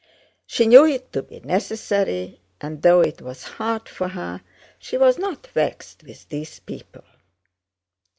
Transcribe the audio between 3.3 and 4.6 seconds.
hard for her